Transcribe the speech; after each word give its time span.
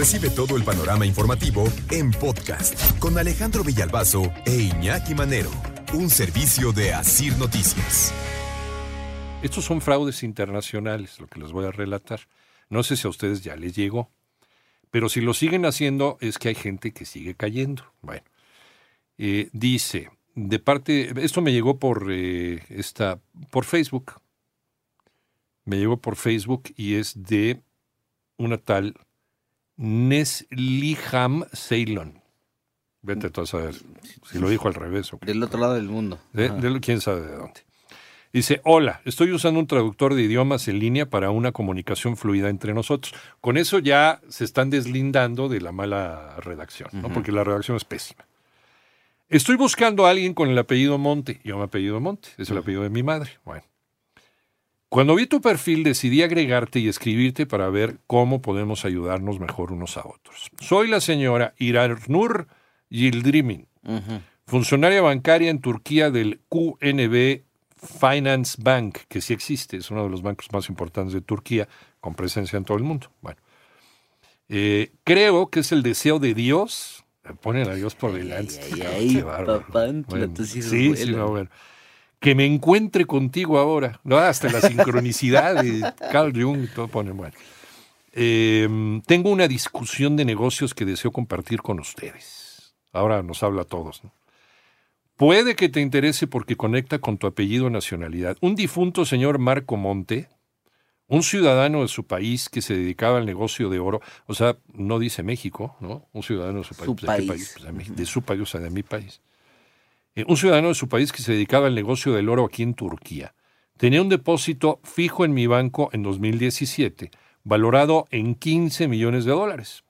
Recibe 0.00 0.30
todo 0.30 0.56
el 0.56 0.64
panorama 0.64 1.04
informativo 1.04 1.62
en 1.90 2.10
podcast 2.10 2.98
con 2.98 3.18
Alejandro 3.18 3.62
Villalbazo 3.62 4.32
e 4.46 4.62
Iñaki 4.62 5.14
Manero, 5.14 5.50
un 5.92 6.08
servicio 6.08 6.72
de 6.72 6.94
Asir 6.94 7.36
Noticias. 7.36 8.10
Estos 9.42 9.66
son 9.66 9.82
fraudes 9.82 10.22
internacionales, 10.22 11.20
lo 11.20 11.26
que 11.26 11.38
les 11.38 11.52
voy 11.52 11.66
a 11.66 11.70
relatar. 11.70 12.20
No 12.70 12.82
sé 12.82 12.96
si 12.96 13.06
a 13.06 13.10
ustedes 13.10 13.44
ya 13.44 13.56
les 13.56 13.76
llegó, 13.76 14.08
pero 14.90 15.10
si 15.10 15.20
lo 15.20 15.34
siguen 15.34 15.66
haciendo 15.66 16.16
es 16.22 16.38
que 16.38 16.48
hay 16.48 16.54
gente 16.54 16.92
que 16.92 17.04
sigue 17.04 17.34
cayendo. 17.34 17.84
Bueno, 18.00 18.24
eh, 19.18 19.50
dice, 19.52 20.08
de 20.34 20.58
parte, 20.60 21.12
esto 21.22 21.42
me 21.42 21.52
llegó 21.52 21.78
por, 21.78 22.06
eh, 22.10 22.62
esta, 22.70 23.20
por 23.50 23.66
Facebook, 23.66 24.14
me 25.66 25.76
llegó 25.76 25.98
por 25.98 26.16
Facebook 26.16 26.72
y 26.74 26.94
es 26.94 27.22
de 27.22 27.60
una 28.38 28.56
tal 28.56 28.94
Nesliham 29.80 31.44
Ceylon. 31.52 32.20
Vete 33.02 33.30
tú 33.30 33.40
a 33.40 33.46
saber 33.46 33.74
si 34.30 34.38
lo 34.38 34.50
dijo 34.50 34.68
al 34.68 34.74
revés. 34.74 35.12
O 35.12 35.18
qué. 35.18 35.26
Del 35.26 35.42
otro 35.42 35.58
lado 35.58 35.74
del 35.74 35.86
mundo. 35.88 36.18
De- 36.34 36.80
quién 36.80 37.00
sabe 37.00 37.22
de 37.22 37.34
dónde. 37.34 37.60
Dice, 38.32 38.60
hola, 38.64 39.00
estoy 39.06 39.32
usando 39.32 39.58
un 39.58 39.66
traductor 39.66 40.14
de 40.14 40.22
idiomas 40.22 40.68
en 40.68 40.78
línea 40.78 41.06
para 41.06 41.30
una 41.30 41.50
comunicación 41.50 42.16
fluida 42.16 42.48
entre 42.48 42.74
nosotros. 42.74 43.12
Con 43.40 43.56
eso 43.56 43.78
ya 43.80 44.20
se 44.28 44.44
están 44.44 44.70
deslindando 44.70 45.48
de 45.48 45.60
la 45.60 45.72
mala 45.72 46.36
redacción, 46.36 46.90
¿no? 46.92 47.08
porque 47.12 47.32
la 47.32 47.42
redacción 47.42 47.76
es 47.76 47.84
pésima. 47.84 48.24
Estoy 49.30 49.56
buscando 49.56 50.06
a 50.06 50.10
alguien 50.10 50.34
con 50.34 50.48
el 50.48 50.58
apellido 50.58 50.98
Monte. 50.98 51.40
Yo 51.42 51.56
me 51.58 51.64
apellido 51.64 51.98
Monte, 52.00 52.28
es 52.36 52.50
el 52.50 52.58
apellido 52.58 52.82
de 52.82 52.90
mi 52.90 53.02
madre. 53.02 53.30
Bueno. 53.44 53.62
Cuando 54.90 55.14
vi 55.14 55.26
tu 55.28 55.40
perfil 55.40 55.84
decidí 55.84 56.24
agregarte 56.24 56.80
y 56.80 56.88
escribirte 56.88 57.46
para 57.46 57.70
ver 57.70 57.98
cómo 58.08 58.42
podemos 58.42 58.84
ayudarnos 58.84 59.38
mejor 59.38 59.70
unos 59.70 59.96
a 59.96 60.00
otros. 60.00 60.50
Soy 60.58 60.88
la 60.88 61.00
señora 61.00 61.54
Iranur 61.58 62.48
Yildirim, 62.88 63.66
Ujú. 63.84 64.20
funcionaria 64.48 65.00
bancaria 65.00 65.48
en 65.48 65.60
Turquía 65.60 66.10
del 66.10 66.40
QNB 66.48 67.44
Finance 68.00 68.56
Bank, 68.60 68.98
que 69.06 69.20
sí 69.20 69.32
existe, 69.32 69.76
es 69.76 69.92
uno 69.92 70.02
de 70.02 70.10
los 70.10 70.22
bancos 70.22 70.48
más 70.52 70.68
importantes 70.68 71.14
de 71.14 71.20
Turquía, 71.20 71.68
con 72.00 72.16
presencia 72.16 72.56
en 72.56 72.64
todo 72.64 72.76
el 72.76 72.82
mundo. 72.82 73.12
Bueno, 73.20 73.38
eh, 74.48 74.90
creo 75.04 75.50
que 75.50 75.60
es 75.60 75.70
el 75.70 75.84
deseo 75.84 76.18
de 76.18 76.34
Dios. 76.34 77.04
Me 77.22 77.34
ponen 77.34 77.68
a 77.68 77.74
Dios 77.76 77.94
por 77.94 78.12
delante. 78.12 78.58
ay, 78.60 78.82
ay, 78.82 79.22
papantla, 79.22 80.26
tus 80.34 80.56
hijos 80.56 80.70
sí, 80.70 80.96
sí, 80.96 81.12
no, 81.12 81.28
bueno. 81.28 81.48
Que 82.20 82.34
me 82.34 82.44
encuentre 82.44 83.06
contigo 83.06 83.58
ahora. 83.58 83.98
No, 84.04 84.18
hasta 84.18 84.50
la 84.50 84.60
sincronicidad 84.60 85.62
de 85.62 85.92
Carl 86.12 86.32
Jung 86.40 86.64
y 86.64 86.68
todo 86.68 86.86
ponen, 86.88 87.16
bueno. 87.16 87.34
Eh, 88.12 88.68
tengo 89.06 89.30
una 89.30 89.48
discusión 89.48 90.16
de 90.16 90.24
negocios 90.24 90.74
que 90.74 90.84
deseo 90.84 91.12
compartir 91.12 91.62
con 91.62 91.80
ustedes. 91.80 92.74
Ahora 92.92 93.22
nos 93.22 93.42
habla 93.42 93.62
a 93.62 93.64
todos. 93.64 94.04
¿no? 94.04 94.12
Puede 95.16 95.54
que 95.54 95.68
te 95.68 95.80
interese 95.80 96.26
porque 96.26 96.56
conecta 96.56 96.98
con 96.98 97.18
tu 97.18 97.26
apellido 97.26 97.70
nacionalidad. 97.70 98.36
Un 98.40 98.54
difunto 98.54 99.04
señor 99.04 99.38
Marco 99.38 99.76
Monte, 99.76 100.28
un 101.06 101.22
ciudadano 101.22 101.82
de 101.82 101.88
su 101.88 102.04
país 102.04 102.48
que 102.48 102.62
se 102.62 102.74
dedicaba 102.74 103.18
al 103.18 103.26
negocio 103.26 103.68
de 103.70 103.78
oro, 103.78 104.00
o 104.26 104.34
sea, 104.34 104.56
no 104.74 104.98
dice 104.98 105.22
México, 105.22 105.76
¿no? 105.80 106.06
Un 106.12 106.22
ciudadano 106.22 106.58
de 106.58 106.64
su 106.64 106.74
país. 106.74 106.90
Pues, 107.00 107.18
¿de 107.18 107.22
qué 107.22 107.28
país. 107.28 107.50
Pues, 107.54 107.64
de, 107.64 107.72
mi- 107.72 107.96
de 107.96 108.06
su 108.06 108.22
país, 108.22 108.42
o 108.42 108.46
sea, 108.46 108.60
de 108.60 108.70
mi 108.70 108.82
país. 108.82 109.20
Eh, 110.20 110.24
un 110.28 110.36
ciudadano 110.36 110.68
de 110.68 110.74
su 110.74 110.88
país 110.88 111.12
que 111.12 111.22
se 111.22 111.32
dedicaba 111.32 111.66
al 111.66 111.74
negocio 111.74 112.12
del 112.12 112.28
oro 112.28 112.44
aquí 112.44 112.62
en 112.62 112.74
Turquía. 112.74 113.34
Tenía 113.76 114.02
un 114.02 114.08
depósito 114.08 114.80
fijo 114.84 115.24
en 115.24 115.32
mi 115.32 115.46
banco 115.46 115.88
en 115.92 116.02
2017, 116.02 117.10
valorado 117.44 118.06
en 118.10 118.34
15 118.34 118.88
millones 118.88 119.24
de 119.24 119.32
dólares. 119.32 119.84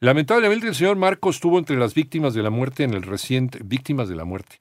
Lamentablemente 0.00 0.66
el 0.66 0.74
señor 0.74 0.96
Marco 0.96 1.30
estuvo 1.30 1.58
entre 1.58 1.76
las 1.76 1.94
víctimas 1.94 2.34
de 2.34 2.42
la 2.42 2.50
muerte 2.50 2.84
en 2.84 2.92
el 2.92 3.02
reciente, 3.02 3.60
víctimas 3.64 4.08
de 4.08 4.16
la 4.16 4.24
muerte, 4.24 4.56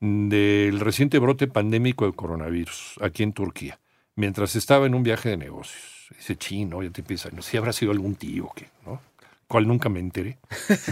del 0.00 0.80
reciente 0.80 1.18
brote 1.18 1.46
pandémico 1.46 2.04
del 2.04 2.14
coronavirus 2.14 2.96
aquí 3.00 3.22
en 3.22 3.32
Turquía, 3.32 3.78
mientras 4.16 4.56
estaba 4.56 4.84
en 4.86 4.94
un 4.94 5.02
viaje 5.02 5.30
de 5.30 5.36
negocios. 5.36 6.10
Ese 6.18 6.36
chino, 6.36 6.82
ya 6.82 6.90
te 6.90 7.00
empieza, 7.00 7.30
no 7.30 7.40
si 7.40 7.56
habrá 7.56 7.72
sido 7.72 7.92
algún 7.92 8.16
tío 8.16 8.50
que, 8.54 8.66
¿no? 8.84 9.00
Cual 9.46 9.66
nunca 9.66 9.88
me 9.88 10.00
enteré. 10.00 10.38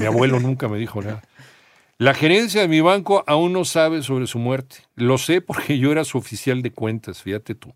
Mi 0.01 0.07
abuelo 0.07 0.41
nunca 0.41 0.69
me 0.69 0.79
dijo 0.79 1.03
nada. 1.03 1.23
La 1.99 2.15
gerencia 2.15 2.63
de 2.63 2.69
mi 2.69 2.81
banco 2.81 3.23
aún 3.27 3.53
no 3.53 3.65
sabe 3.65 4.03
sobre 4.03 4.27
su 4.27 4.39
muerte. 4.39 4.79
Lo 4.97 5.19
sé 5.19 5.41
porque 5.41 5.79
yo 5.79 5.93
era 5.93 6.05
su 6.05 6.19
oficial 6.19 6.63
de 6.63 6.73
cuentas, 6.73 7.23
fíjate 7.23 7.55
tú. 7.55 7.75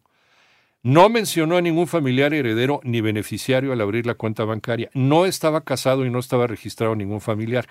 No 0.83 1.09
mencionó 1.09 1.57
a 1.57 1.61
ningún 1.61 1.87
familiar 1.87 2.33
heredero 2.33 2.81
ni 2.85 3.01
beneficiario 3.01 3.73
al 3.73 3.81
abrir 3.81 4.07
la 4.07 4.15
cuenta 4.15 4.45
bancaria. 4.45 4.91
No 4.95 5.27
estaba 5.27 5.65
casado 5.65 6.07
y 6.07 6.11
no 6.11 6.19
estaba 6.19 6.47
registrado 6.47 6.95
ningún 6.95 7.21
familiar. 7.21 7.67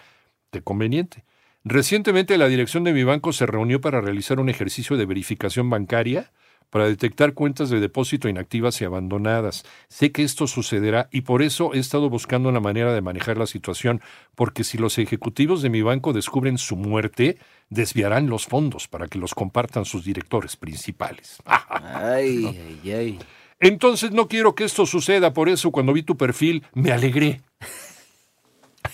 De 0.51 0.61
conveniente. 0.61 1.25
Recientemente 1.63 2.37
la 2.37 2.47
dirección 2.47 2.83
de 2.83 2.93
mi 2.93 3.03
banco 3.03 3.33
se 3.33 3.45
reunió 3.45 3.81
para 3.81 3.99
realizar 3.99 4.39
un 4.39 4.49
ejercicio 4.49 4.97
de 4.97 5.05
verificación 5.05 5.69
bancaria 5.69 6.31
para 6.69 6.87
detectar 6.87 7.33
cuentas 7.33 7.69
de 7.69 7.79
depósito 7.79 8.27
inactivas 8.29 8.81
y 8.81 8.85
abandonadas. 8.85 9.65
Sé 9.87 10.11
que 10.11 10.23
esto 10.23 10.47
sucederá 10.47 11.09
y 11.11 11.21
por 11.21 11.41
eso 11.41 11.73
he 11.73 11.79
estado 11.79 12.09
buscando 12.09 12.49
una 12.49 12.59
manera 12.59 12.93
de 12.93 13.01
manejar 13.01 13.37
la 13.37 13.47
situación, 13.47 14.01
porque 14.35 14.63
si 14.63 14.77
los 14.77 14.97
ejecutivos 14.97 15.61
de 15.61 15.69
mi 15.69 15.81
banco 15.81 16.13
descubren 16.13 16.57
su 16.57 16.75
muerte, 16.75 17.37
desviarán 17.69 18.29
los 18.29 18.45
fondos 18.45 18.87
para 18.87 19.07
que 19.07 19.19
los 19.19 19.33
compartan 19.33 19.85
sus 19.85 20.03
directores 20.03 20.55
principales. 20.55 21.37
Ay, 21.45 22.79
ay, 22.83 22.91
ay. 22.91 23.19
Entonces 23.59 24.11
no 24.11 24.27
quiero 24.27 24.53
que 24.53 24.65
esto 24.65 24.85
suceda, 24.85 25.33
por 25.33 25.49
eso 25.49 25.71
cuando 25.71 25.93
vi 25.93 26.03
tu 26.03 26.17
perfil 26.17 26.63
me 26.73 26.91
alegré. 26.91 27.41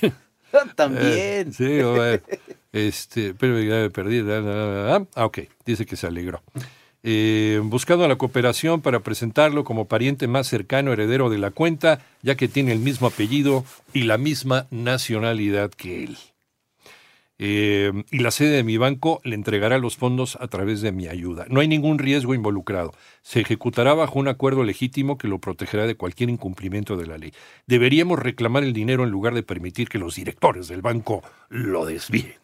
También. 0.76 1.54
Sí, 1.54 1.80
a 1.80 1.88
ver, 1.88 2.24
este, 2.72 3.34
pero 3.34 3.60
ya 3.60 3.76
me 3.76 3.90
perdí. 3.90 4.22
Ah, 4.28 5.04
ok, 5.16 5.40
dice 5.66 5.86
que 5.86 5.96
se 5.96 6.08
alegró. 6.08 6.44
Eh, 7.04 7.60
buscando 7.64 8.08
la 8.08 8.18
cooperación 8.18 8.82
para 8.82 9.00
presentarlo 9.00 9.64
como 9.64 9.86
pariente 9.86 10.28
más 10.28 10.48
cercano, 10.48 10.94
heredero 10.94 11.30
de 11.30 11.40
la 11.40 11.52
cuenta, 11.52 12.00
ya 12.22 12.36
que 12.36 12.48
tiene 12.48 12.72
el 12.72 12.80
mismo 12.80 13.08
apellido 13.08 13.66
y 13.94 14.04
la 14.04 14.18
misma 14.18 14.68
nacionalidad 14.70 15.72
que 15.72 16.04
él. 16.04 16.18
Eh, 17.44 17.92
y 18.12 18.20
la 18.20 18.30
sede 18.30 18.58
de 18.58 18.64
mi 18.64 18.78
banco 18.78 19.20
le 19.24 19.34
entregará 19.34 19.80
los 19.80 19.98
fondos 19.98 20.38
a 20.40 20.48
través 20.48 20.82
de 20.82 20.92
mi 20.92 21.08
ayuda. 21.08 21.48
No 21.50 21.60
hay 21.60 21.68
ningún 21.68 21.98
riesgo 21.98 22.36
involucrado. 22.36 22.94
Se 23.24 23.40
ejecutará 23.40 23.96
bajo 23.96 24.20
un 24.20 24.28
acuerdo 24.28 24.64
legítimo 24.64 25.18
que 25.18 25.28
lo 25.28 25.40
protegerá 25.40 25.88
de 25.88 25.96
cualquier 25.96 26.30
incumplimiento 26.30 26.98
de 26.98 27.08
la 27.08 27.18
ley. 27.18 27.34
Deberíamos 27.66 28.20
reclamar 28.20 28.64
el 28.64 28.74
dinero 28.74 29.04
en 29.04 29.10
lugar 29.10 29.34
de 29.34 29.42
permitir 29.42 29.90
que 29.90 29.98
los 29.98 30.14
directores 30.14 30.68
del 30.68 30.84
banco 30.84 31.24
lo 31.50 31.84
desvíen. 31.84 32.36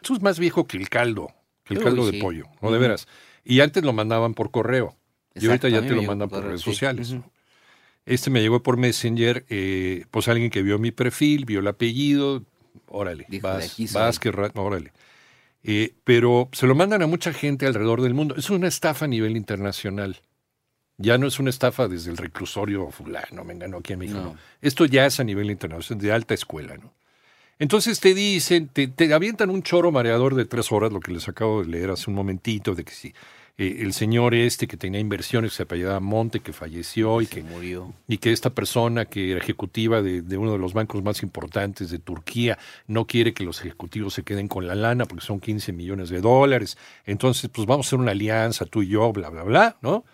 Eso 0.00 0.14
es 0.14 0.22
más 0.22 0.38
viejo 0.38 0.64
que 0.64 0.76
el 0.76 0.88
caldo, 0.88 1.32
que 1.64 1.74
el 1.74 1.78
Uy, 1.78 1.84
caldo 1.86 2.08
de 2.08 2.20
pollo, 2.20 2.44
no 2.62 2.70
de 2.70 2.78
veras. 2.78 3.08
Y 3.50 3.60
antes 3.62 3.82
lo 3.82 3.92
mandaban 3.92 4.34
por 4.34 4.52
correo. 4.52 4.94
y 5.34 5.44
ahorita 5.44 5.66
a 5.66 5.70
ya 5.70 5.80
te 5.82 5.92
lo 5.92 6.02
mandan 6.04 6.28
por 6.28 6.44
redes 6.44 6.60
sí. 6.60 6.70
sociales. 6.70 7.16
Este 8.06 8.30
me 8.30 8.40
llegó 8.40 8.62
por 8.62 8.76
Messenger, 8.76 9.44
eh, 9.48 10.04
pues 10.12 10.28
alguien 10.28 10.50
que 10.50 10.62
vio 10.62 10.78
mi 10.78 10.92
perfil, 10.92 11.46
vio 11.46 11.58
el 11.58 11.66
apellido, 11.66 12.44
órale, 12.86 13.26
Dijo, 13.28 13.48
vas, 13.48 13.76
vas, 13.92 14.20
que 14.20 14.30
ra- 14.30 14.52
órale. 14.54 14.92
Eh, 15.64 15.94
pero 16.04 16.48
se 16.52 16.68
lo 16.68 16.76
mandan 16.76 17.02
a 17.02 17.08
mucha 17.08 17.32
gente 17.32 17.66
alrededor 17.66 18.02
del 18.02 18.14
mundo. 18.14 18.36
Es 18.36 18.50
una 18.50 18.68
estafa 18.68 19.06
a 19.06 19.08
nivel 19.08 19.36
internacional. 19.36 20.20
Ya 20.96 21.18
no 21.18 21.26
es 21.26 21.40
una 21.40 21.50
estafa 21.50 21.88
desde 21.88 22.12
el 22.12 22.18
reclusorio 22.18 22.88
fulano, 22.90 23.42
me 23.42 23.54
enganó 23.54 23.78
aquí 23.78 23.94
en 23.94 23.98
México. 23.98 24.20
No. 24.20 24.36
Esto 24.62 24.86
ya 24.86 25.06
es 25.06 25.18
a 25.18 25.24
nivel 25.24 25.50
internacional, 25.50 26.00
de 26.00 26.12
alta 26.12 26.34
escuela, 26.34 26.76
¿no? 26.76 26.94
Entonces 27.58 27.98
te 27.98 28.14
dicen, 28.14 28.68
te, 28.68 28.86
te 28.86 29.12
avientan 29.12 29.50
un 29.50 29.62
choro 29.62 29.90
mareador 29.90 30.34
de 30.36 30.44
tres 30.44 30.70
horas, 30.70 30.92
lo 30.92 31.00
que 31.00 31.12
les 31.12 31.28
acabo 31.28 31.62
de 31.62 31.68
leer 31.68 31.90
hace 31.90 32.08
un 32.08 32.16
momentito, 32.16 32.74
de 32.74 32.84
que 32.84 32.92
si 32.92 33.12
eh, 33.60 33.82
el 33.82 33.92
señor 33.92 34.34
este 34.34 34.66
que 34.66 34.78
tenía 34.78 35.00
inversiones, 35.00 35.50
que 35.50 35.56
se 35.58 35.62
apellidaba 35.64 36.00
Monte, 36.00 36.40
que 36.40 36.54
falleció 36.54 37.20
y 37.20 37.26
Se 37.26 37.36
que 37.36 37.42
murió. 37.42 37.92
y 38.08 38.16
que 38.16 38.32
esta 38.32 38.50
persona 38.50 39.04
que 39.04 39.32
era 39.32 39.40
ejecutiva 39.40 40.00
de, 40.00 40.22
de 40.22 40.38
uno 40.38 40.52
de 40.52 40.58
los 40.58 40.72
bancos 40.72 41.02
más 41.02 41.22
importantes 41.22 41.90
de 41.90 41.98
Turquía 41.98 42.58
no 42.86 43.06
quiere 43.06 43.34
que 43.34 43.44
los 43.44 43.60
ejecutivos 43.60 44.14
se 44.14 44.22
queden 44.22 44.48
con 44.48 44.66
la 44.66 44.74
lana 44.74 45.04
porque 45.04 45.24
son 45.26 45.40
15 45.40 45.72
millones 45.72 46.08
de 46.08 46.22
dólares. 46.22 46.78
Entonces, 47.04 47.50
pues 47.52 47.66
vamos 47.66 47.86
a 47.86 47.88
hacer 47.88 47.98
una 47.98 48.12
alianza, 48.12 48.64
tú 48.64 48.80
y 48.82 48.88
yo, 48.88 49.12
bla, 49.12 49.28
bla, 49.28 49.42
bla, 49.42 49.76
¿no? 49.82 50.04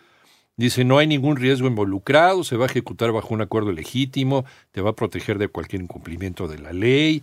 Dice, 0.58 0.84
no 0.84 0.99
hay 0.99 1.06
ningún 1.06 1.37
riesgo 1.37 1.69
involucrado, 1.69 2.42
se 2.42 2.56
va 2.56 2.64
a 2.64 2.69
ejecutar 2.69 3.12
bajo 3.12 3.34
un 3.34 3.42
acuerdo 3.42 3.72
legítimo, 3.72 4.44
te 4.72 4.81
va 4.81 4.90
a 4.90 4.96
proteger 4.96 5.38
de 5.38 5.49
cualquier 5.49 5.82
incumplimiento 5.82 6.49
de 6.49 6.58
la 6.58 6.72
ley. 6.72 7.22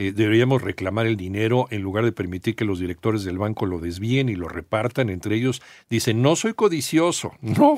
Eh, 0.00 0.12
deberíamos 0.12 0.62
reclamar 0.62 1.08
el 1.08 1.16
dinero 1.16 1.66
en 1.70 1.82
lugar 1.82 2.04
de 2.04 2.12
permitir 2.12 2.54
que 2.54 2.64
los 2.64 2.78
directores 2.78 3.24
del 3.24 3.36
banco 3.36 3.66
lo 3.66 3.80
desvíen 3.80 4.28
y 4.28 4.36
lo 4.36 4.48
repartan 4.48 5.10
entre 5.10 5.34
ellos. 5.34 5.60
Dice, 5.90 6.14
no 6.14 6.36
soy 6.36 6.54
codicioso, 6.54 7.32
no. 7.40 7.76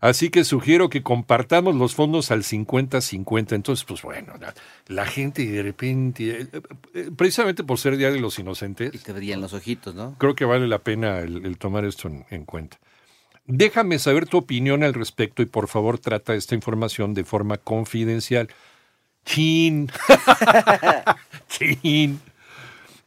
Así 0.00 0.30
que 0.30 0.44
sugiero 0.44 0.88
que 0.88 1.02
compartamos 1.02 1.74
los 1.74 1.94
fondos 1.94 2.30
al 2.30 2.42
50-50. 2.42 3.52
Entonces, 3.54 3.84
pues 3.84 4.00
bueno, 4.00 4.32
la, 4.40 4.54
la 4.86 5.04
gente 5.04 5.44
de 5.44 5.62
repente, 5.62 6.40
eh, 6.40 6.46
eh, 6.94 7.10
precisamente 7.14 7.64
por 7.64 7.78
ser 7.78 7.98
Día 7.98 8.10
de 8.10 8.18
los 8.18 8.38
Y 8.38 8.42
Inocentes, 8.42 9.02
te 9.02 9.12
brillan 9.12 9.42
los 9.42 9.52
ojitos, 9.52 9.94
¿no? 9.94 10.14
creo 10.16 10.34
que 10.34 10.46
vale 10.46 10.66
la 10.66 10.78
pena 10.78 11.18
el, 11.18 11.44
el 11.44 11.58
tomar 11.58 11.84
esto 11.84 12.08
en, 12.08 12.24
en 12.30 12.46
cuenta. 12.46 12.78
Déjame 13.46 13.98
saber 13.98 14.26
tu 14.26 14.38
opinión 14.38 14.82
al 14.82 14.94
respecto 14.94 15.42
y 15.42 15.46
por 15.46 15.68
favor 15.68 15.98
trata 15.98 16.34
esta 16.34 16.54
información 16.54 17.12
de 17.12 17.24
forma 17.24 17.58
confidencial. 17.58 18.48
Chin. 19.26 19.90
Chin. 21.48 22.20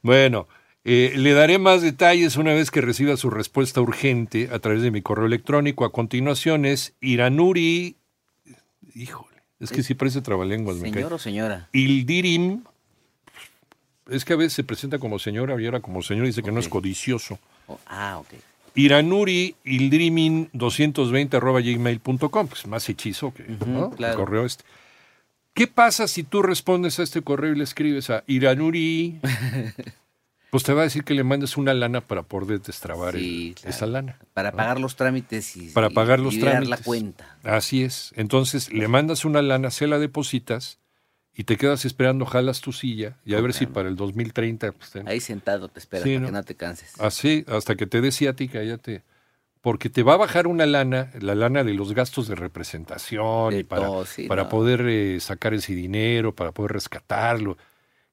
Bueno, 0.02 0.48
eh, 0.86 1.14
le 1.16 1.34
daré 1.34 1.58
más 1.58 1.82
detalles 1.82 2.36
una 2.36 2.54
vez 2.54 2.70
que 2.72 2.82
reciba 2.82 3.18
su 3.18 3.30
respuesta 3.30 3.82
urgente 3.82 4.50
a 4.52 4.60
través 4.60 4.82
de 4.82 4.92
mi 4.92 5.02
correo 5.02 5.26
electrónico. 5.26 5.86
A 5.86 5.92
continuación 5.92 6.66
es 6.66 6.94
Iranuri. 7.02 7.96
Híjole, 8.94 9.38
es 9.60 9.72
que 9.72 9.82
sí 9.82 9.94
parece 9.96 10.22
trabalenguas. 10.22 10.78
me. 10.78 10.92
¿Señor 10.92 11.14
o 11.14 11.18
señora? 11.20 11.70
Ildirim. 11.74 12.64
Es 14.10 14.26
que 14.26 14.34
a 14.34 14.36
veces 14.36 14.54
se 14.54 14.64
presenta 14.64 14.98
como 15.00 15.20
señora 15.20 15.60
y 15.62 15.66
ahora 15.66 15.80
como 15.82 16.02
señor 16.02 16.26
dice 16.26 16.42
que 16.44 16.52
no 16.52 16.60
es 16.60 16.68
codicioso. 16.68 17.40
Oh, 17.68 17.80
ah, 17.88 18.18
ok. 18.20 18.34
Iranuri 18.76 19.56
Ildrimin 19.64 20.50
220 20.54 21.38
arroba 21.38 21.60
gmail.com. 21.62 22.48
Pues 22.48 22.66
más 22.68 22.88
hechizo 22.90 23.34
que 23.34 23.44
Ujú, 23.44 23.66
¿no? 23.68 23.90
claro. 23.92 24.14
el 24.14 24.20
correo 24.20 24.46
este. 24.46 24.64
¿Qué 25.60 25.68
pasa 25.68 26.08
si 26.08 26.24
tú 26.24 26.42
respondes 26.42 27.00
a 27.00 27.04
este 27.04 27.22
correo 27.22 27.52
y 27.52 27.58
le 27.58 27.66
escribes 27.66 28.10
a 28.10 28.24
Iranuri? 28.28 29.20
pues 30.52 30.64
te 30.64 30.72
va 30.72 30.82
a 30.82 30.84
decir 30.86 31.04
que 31.04 31.14
le 31.14 31.26
mandes 31.26 31.58
una 31.58 31.74
lana 31.74 32.00
para 32.00 32.24
poder 32.24 32.62
destrabar 32.62 33.16
el- 33.18 33.22
Sí, 33.22 33.54
claro. 33.58 33.70
esa 33.76 33.86
lana. 33.86 34.20
Para 34.34 34.54
pagar 34.54 34.80
los 34.80 34.96
trámites 34.96 35.58
y 35.58 35.68
Para 35.72 35.88
y 35.88 35.94
pagar 35.94 36.22
los 36.22 36.34
liberar 36.36 36.54
trámites. 36.64 36.80
la 36.80 36.86
cuenta. 36.86 37.38
Así 37.44 37.84
es. 37.84 38.14
Entonces 38.16 38.72
le 38.72 38.88
mandas 38.88 39.26
una 39.26 39.42
lana, 39.42 39.70
se 39.70 39.88
la 39.88 40.00
depositas 40.00 40.80
y 41.36 41.44
te 41.44 41.58
quedas 41.58 41.84
esperando, 41.84 42.26
jalas 42.26 42.62
tu 42.62 42.72
silla 42.72 43.18
y 43.26 43.34
a 43.34 43.42
ver 43.42 43.52
si 43.52 43.66
para 43.66 43.90
el 43.90 43.98
2030 43.98 44.72
pues, 44.72 44.92
te- 44.92 45.04
Ahí 45.08 45.20
sentado 45.20 45.68
te 45.68 45.80
esperas 45.80 46.06
Sí, 46.06 46.12
para 46.12 46.20
¿no? 46.22 46.26
que 46.28 46.32
no 46.32 46.44
te 46.44 46.56
canses. 46.56 46.94
Así, 47.02 47.44
hasta 47.50 47.76
que 47.76 47.86
te 47.86 48.00
dé 48.00 48.14
ciática, 48.14 48.64
ya 48.64 48.78
te. 48.78 49.04
Porque 49.62 49.90
te 49.90 50.04
va 50.04 50.14
a 50.14 50.18
bajar 50.18 50.48
una 50.48 50.66
lana, 50.66 51.12
la 51.20 51.36
lana 51.36 51.64
de 51.66 51.74
los 51.74 51.94
gastos 51.94 52.28
de 52.30 52.36
representación, 52.36 53.52
De 53.52 53.60
y 53.60 53.64
para, 53.64 53.88
todo, 53.88 54.06
sí, 54.06 54.24
para 54.28 54.44
no. 54.44 54.50
poder 54.50 54.86
eh, 54.88 55.20
sacar 55.20 55.54
ese 55.54 55.76
dinero, 55.76 56.34
para 56.34 56.52
poder 56.54 56.72
rescatarlo. 56.74 57.58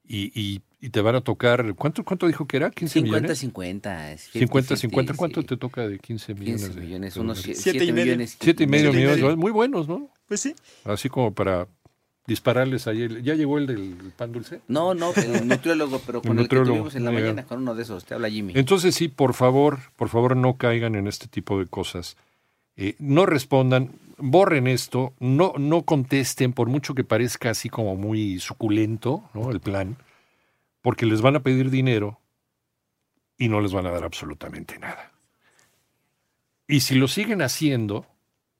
Y, 0.04 0.32
y- 0.40 0.62
y 0.78 0.90
te 0.90 1.00
van 1.00 1.14
a 1.16 1.20
tocar. 1.22 1.74
¿Cuánto, 1.74 2.04
cuánto 2.04 2.26
dijo 2.26 2.46
que 2.46 2.58
era? 2.58 2.70
¿15 2.70 2.88
50, 2.88 3.00
millones? 3.20 3.38
50. 3.38 4.12
es 4.12 4.20
50, 4.22 4.76
50, 4.76 4.76
50. 4.76 5.14
¿Cuánto 5.14 5.40
sí. 5.40 5.46
te 5.46 5.56
toca 5.56 5.88
de 5.88 5.98
15 5.98 6.34
millones? 6.34 6.62
15 6.64 6.74
de 6.80 6.86
millones, 6.86 7.14
dólares? 7.14 7.44
unos 7.44 7.56
Siete 7.58 7.60
7 7.78 7.84
y 7.84 7.92
medio. 7.92 8.04
millones. 8.04 8.36
Siete 8.40 8.64
y 8.64 8.66
medio 8.66 8.92
millones, 8.92 9.36
muy 9.36 9.50
buenos, 9.52 9.88
¿no? 9.88 10.10
Pues 10.28 10.40
sí. 10.40 10.54
Así 10.84 11.08
como 11.08 11.32
para 11.34 11.66
dispararles 12.26 12.86
el- 12.86 13.22
¿Ya 13.22 13.34
llegó 13.34 13.58
el 13.58 13.66
del 13.66 14.12
pan 14.16 14.32
dulce? 14.32 14.60
No, 14.68 14.94
no, 14.94 15.12
el 15.14 15.46
nutriólogo, 15.48 16.00
pero 16.04 16.22
con 16.22 16.38
El 16.38 16.48
que 16.48 16.56
tuvimos 16.56 16.94
en 16.94 17.04
la 17.04 17.12
mañana, 17.12 17.44
con 17.44 17.62
uno 17.62 17.74
de 17.74 17.82
esos. 17.82 18.04
Te 18.04 18.14
habla 18.14 18.28
Jimmy. 18.30 18.52
Entonces 18.56 18.94
sí, 18.94 19.08
por 19.08 19.34
favor, 19.34 19.78
por 19.96 20.08
favor 20.08 20.36
no 20.36 20.56
caigan 20.56 20.94
en 20.94 21.06
este 21.06 21.28
tipo 21.28 21.58
de 21.58 21.66
cosas. 21.66 22.16
Eh, 22.76 22.94
no 22.98 23.24
respondan, 23.26 23.92
borren 24.18 24.66
esto, 24.66 25.14
no, 25.18 25.54
no 25.58 25.82
contesten, 25.82 26.52
por 26.52 26.68
mucho 26.68 26.94
que 26.94 27.04
parezca 27.04 27.50
así 27.50 27.68
como 27.68 27.96
muy 27.96 28.38
suculento 28.38 29.22
¿no? 29.32 29.50
el 29.50 29.60
plan, 29.60 29.96
porque 30.82 31.06
les 31.06 31.22
van 31.22 31.36
a 31.36 31.40
pedir 31.40 31.70
dinero 31.70 32.20
y 33.38 33.48
no 33.48 33.60
les 33.60 33.72
van 33.72 33.86
a 33.86 33.90
dar 33.90 34.04
absolutamente 34.04 34.78
nada. 34.78 35.12
Y 36.68 36.80
si 36.80 36.96
lo 36.96 37.06
siguen 37.08 37.42
haciendo, 37.42 38.06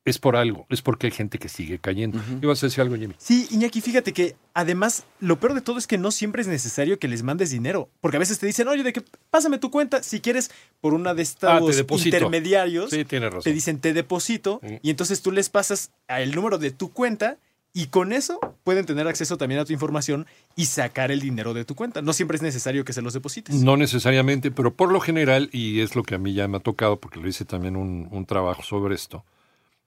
es 0.07 0.19
por 0.19 0.37
algo, 0.37 0.67
es 0.71 0.81
porque 0.81 1.09
hay 1.09 1.11
gente 1.11 1.39
que 1.39 1.49
sigue 1.51 1.79
cayendo. 1.79 2.17
Ujú. 2.19 2.39
¿Ibas 2.43 2.63
a 2.63 2.67
decir 2.67 2.81
algo, 2.81 2.97
Jimmy? 2.97 3.15
Sí, 3.19 3.47
Iñaki, 3.51 3.81
fíjate 3.83 4.13
que 4.15 4.37
además 4.55 5.05
lo 5.21 5.39
peor 5.39 5.53
de 5.53 5.61
todo 5.61 5.77
es 5.77 5.87
que 5.87 5.99
no 5.99 6.11
siempre 6.11 6.41
es 6.41 6.49
necesario 6.49 6.99
que 6.99 7.09
les 7.09 7.23
mandes 7.23 7.51
dinero. 7.51 7.91
Porque 8.01 8.17
a 8.17 8.21
veces 8.21 8.39
te 8.39 8.47
dicen, 8.47 8.69
oye, 8.69 8.83
de 8.83 8.93
que 8.95 9.03
pásame 9.31 9.59
tu 9.59 9.71
cuenta. 9.71 10.03
Si 10.03 10.21
quieres, 10.21 10.51
por 10.81 10.95
una 10.95 11.13
de 11.13 11.23
Ah, 11.43 11.59
te 11.59 11.65
estos 11.65 11.77
deposito. 11.77 12.17
intermediarios, 12.17 12.91
Sí, 12.91 13.05
tienes 13.05 13.31
te 13.31 13.37
razón. 13.37 13.53
dicen 13.53 13.79
te 13.81 13.93
deposito. 13.93 14.61
Y 14.83 14.89
entonces 14.91 15.21
tú 15.21 15.33
les 15.33 15.51
pasas 15.51 15.91
el 16.09 16.35
número 16.35 16.57
de 16.59 16.71
tu 16.71 16.93
cuenta. 16.93 17.37
Y 17.73 17.89
con 17.89 18.15
eso 18.15 18.41
pueden 18.65 18.87
tener 18.87 19.07
acceso 19.07 19.37
también 19.37 19.61
a 19.61 19.67
tu 19.67 19.73
información 19.75 20.27
y 20.57 20.65
sacar 20.65 21.11
el 21.11 21.21
dinero 21.21 21.53
de 21.53 21.67
tu 21.67 21.75
cuenta. 21.75 22.01
No 22.01 22.15
siempre 22.15 22.37
es 22.37 22.43
necesario 22.43 22.87
que 22.87 22.95
se 22.95 23.03
los 23.03 23.13
deposites. 23.13 23.55
No 23.57 23.77
necesariamente, 23.77 24.51
pero 24.51 24.73
por 24.73 24.91
lo 24.91 24.99
general, 24.99 25.51
y 25.53 25.81
es 25.81 25.95
lo 25.95 26.03
que 26.03 26.15
a 26.15 26.19
mí 26.19 26.33
ya 26.33 26.49
me 26.49 26.57
ha 26.57 26.61
tocado, 26.61 26.99
porque 26.99 27.21
lo 27.21 27.29
hice 27.29 27.45
también 27.45 27.77
un, 27.77 28.09
un 28.11 28.25
trabajo 28.25 28.63
sobre 28.63 28.95
esto, 28.95 29.27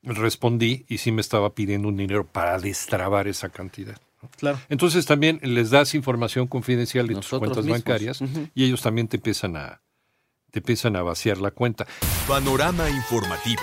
respondí 0.03 0.85
y 0.87 0.99
sí 0.99 1.11
me 1.11 1.21
estaba 1.21 1.53
pidiendo 1.53 1.87
un 1.87 1.97
dinero 1.97 2.25
para 2.25 2.57
destrabar 2.59 3.27
esa 3.27 3.49
cantidad. 3.49 3.97
Claro. 4.37 4.59
Entonces 4.69 5.05
también 5.05 5.39
les 5.43 5.69
das 5.69 5.95
información 5.95 6.47
confidencial 6.47 7.07
de 7.07 7.15
tus 7.15 7.29
cuentas 7.29 7.63
mismos. 7.63 7.83
bancarias 7.83 8.21
y 8.53 8.65
ellos 8.65 8.81
también 8.81 9.07
te 9.07 9.17
empiezan 9.17 9.55
a, 9.55 9.81
te 10.51 10.59
empiezan 10.59 10.95
a 10.95 11.03
vaciar 11.03 11.37
la 11.37 11.51
cuenta. 11.51 11.87
Panorama 12.27 12.89
informativo. 12.89 13.61